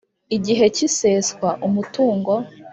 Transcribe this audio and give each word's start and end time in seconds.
Igihe 0.35 0.65
cy 0.75 0.81
iseswa 0.87 1.49
umutungo 1.67 2.33